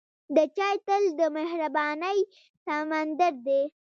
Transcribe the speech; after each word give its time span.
د 0.35 0.37
چای 0.57 0.75
تل 0.87 1.03
د 1.19 1.21
مهربانۍ 1.37 2.19
سمندر 2.65 3.33
دی. 3.47 3.61